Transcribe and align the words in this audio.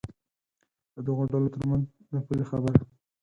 د 0.93 0.97
دغو 1.05 1.23
ډلو 1.31 1.49
تر 1.55 1.61
منځ 1.69 1.85
د 2.11 2.13
پولې 2.25 2.45
خبره. 2.49 2.79